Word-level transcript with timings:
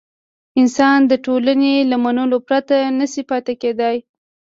انسان 0.59 0.99
د 1.11 1.13
ټولنې 1.25 1.73
له 1.91 1.97
منلو 2.03 2.37
پرته 2.47 2.75
نه 2.99 3.05
شي 3.11 3.23
پاتې 3.29 3.53
کېدای. 3.61 3.97